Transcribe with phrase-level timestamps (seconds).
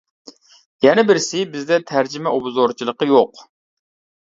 [0.85, 3.47] يەنە بىرسى بىزدە تەرجىمە ئوبزورچىلىقى يوق.